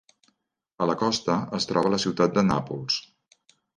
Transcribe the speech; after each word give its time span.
A 0.85 0.87
la 0.91 0.95
costa 1.01 1.35
es 1.59 1.69
troba 1.73 1.91
la 1.97 1.99
ciutat 2.07 2.35
de 2.39 2.45
Nàpols. 2.49 2.97